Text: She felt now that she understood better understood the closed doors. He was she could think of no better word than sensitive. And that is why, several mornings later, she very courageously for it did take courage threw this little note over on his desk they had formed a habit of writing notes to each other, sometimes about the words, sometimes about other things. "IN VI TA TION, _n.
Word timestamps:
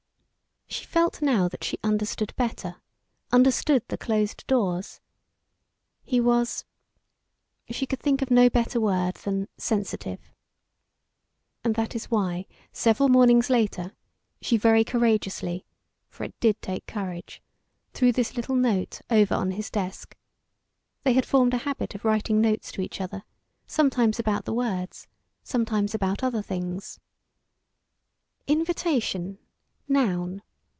She 0.67 0.85
felt 0.85 1.21
now 1.21 1.49
that 1.49 1.65
she 1.65 1.77
understood 1.83 2.33
better 2.37 2.77
understood 3.29 3.83
the 3.87 3.97
closed 3.97 4.47
doors. 4.47 5.01
He 6.01 6.21
was 6.21 6.63
she 7.69 7.85
could 7.85 7.99
think 7.99 8.21
of 8.21 8.31
no 8.31 8.49
better 8.49 8.79
word 8.79 9.15
than 9.15 9.49
sensitive. 9.57 10.31
And 11.61 11.75
that 11.75 11.93
is 11.93 12.05
why, 12.09 12.45
several 12.71 13.09
mornings 13.09 13.49
later, 13.49 13.93
she 14.41 14.55
very 14.55 14.85
courageously 14.85 15.65
for 16.07 16.23
it 16.23 16.39
did 16.39 16.61
take 16.61 16.87
courage 16.87 17.41
threw 17.93 18.13
this 18.13 18.37
little 18.37 18.55
note 18.55 19.01
over 19.09 19.35
on 19.35 19.51
his 19.51 19.69
desk 19.69 20.15
they 21.03 21.13
had 21.13 21.25
formed 21.25 21.53
a 21.53 21.57
habit 21.69 21.95
of 21.95 22.05
writing 22.05 22.39
notes 22.39 22.71
to 22.71 22.81
each 22.81 23.01
other, 23.01 23.23
sometimes 23.67 24.19
about 24.19 24.45
the 24.45 24.53
words, 24.53 25.07
sometimes 25.43 25.93
about 25.93 26.23
other 26.23 26.41
things. 26.41 26.97
"IN 28.47 28.63
VI 28.63 28.73
TA 28.73 28.99
TION, 29.01 29.37
_n. 29.89 30.39